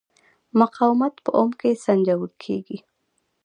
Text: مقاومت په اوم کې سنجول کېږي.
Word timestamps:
مقاومت 0.59 1.13
په 1.23 1.29
اوم 1.39 1.51
کې 1.59 1.81
سنجول 1.83 2.31
کېږي. 2.43 2.77